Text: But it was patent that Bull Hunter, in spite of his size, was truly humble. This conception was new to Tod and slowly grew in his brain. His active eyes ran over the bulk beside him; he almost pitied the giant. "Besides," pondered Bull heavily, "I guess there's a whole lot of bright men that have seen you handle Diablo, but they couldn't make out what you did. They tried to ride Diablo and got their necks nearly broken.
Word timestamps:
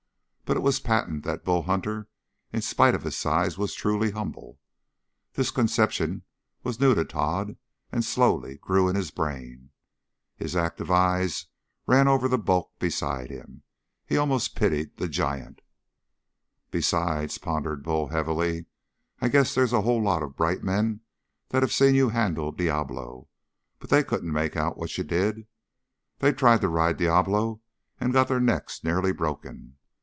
But 0.43 0.57
it 0.57 0.63
was 0.63 0.81
patent 0.81 1.23
that 1.23 1.45
Bull 1.45 1.61
Hunter, 1.63 2.09
in 2.51 2.61
spite 2.61 2.93
of 2.93 3.03
his 3.03 3.15
size, 3.15 3.57
was 3.57 3.73
truly 3.73 4.11
humble. 4.11 4.59
This 5.31 5.49
conception 5.49 6.23
was 6.61 6.77
new 6.77 6.93
to 6.93 7.05
Tod 7.05 7.55
and 7.89 8.03
slowly 8.03 8.57
grew 8.57 8.89
in 8.89 8.97
his 8.97 9.11
brain. 9.11 9.69
His 10.35 10.53
active 10.53 10.91
eyes 10.91 11.45
ran 11.87 12.09
over 12.09 12.27
the 12.27 12.37
bulk 12.37 12.77
beside 12.79 13.29
him; 13.29 13.63
he 14.05 14.17
almost 14.17 14.53
pitied 14.53 14.97
the 14.97 15.07
giant. 15.07 15.61
"Besides," 16.69 17.37
pondered 17.37 17.81
Bull 17.81 18.09
heavily, 18.09 18.65
"I 19.21 19.29
guess 19.29 19.55
there's 19.55 19.71
a 19.71 19.83
whole 19.83 20.03
lot 20.03 20.21
of 20.21 20.35
bright 20.35 20.63
men 20.63 20.99
that 21.47 21.63
have 21.63 21.71
seen 21.71 21.95
you 21.95 22.09
handle 22.09 22.51
Diablo, 22.51 23.29
but 23.79 23.89
they 23.89 24.03
couldn't 24.03 24.33
make 24.33 24.57
out 24.57 24.75
what 24.77 24.97
you 24.97 25.05
did. 25.05 25.47
They 26.19 26.33
tried 26.33 26.59
to 26.59 26.67
ride 26.67 26.97
Diablo 26.97 27.61
and 28.01 28.11
got 28.11 28.27
their 28.27 28.41
necks 28.41 28.83
nearly 28.83 29.13
broken. 29.13 29.77